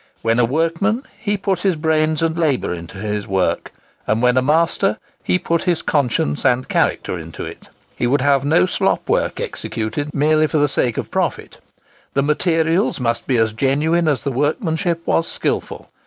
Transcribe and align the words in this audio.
When 0.23 0.39
a 0.39 0.45
workman 0.45 1.03
he 1.19 1.37
put 1.37 1.59
his 1.59 1.75
brains 1.75 2.23
and 2.23 2.35
labour 2.35 2.73
into 2.73 2.97
his 2.97 3.27
work; 3.27 3.71
and 4.07 4.19
when 4.19 4.35
a 4.35 4.41
master 4.41 4.97
he 5.23 5.37
put 5.37 5.61
his 5.65 5.83
conscience 5.83 6.43
and 6.43 6.67
character 6.67 7.19
into 7.19 7.45
it. 7.45 7.69
He 7.95 8.07
would 8.07 8.21
have 8.21 8.43
no 8.43 8.65
slop 8.65 9.07
work 9.07 9.39
executed 9.39 10.11
merely 10.11 10.47
for 10.47 10.57
the 10.57 10.67
sake 10.67 10.97
of 10.97 11.11
profit. 11.11 11.59
The 12.15 12.23
materials 12.23 12.99
must 12.99 13.27
be 13.27 13.37
as 13.37 13.53
genuine 13.53 14.07
as 14.07 14.23
the 14.23 14.31
workmanship 14.31 15.05
was 15.05 15.27
skilful. 15.27 15.87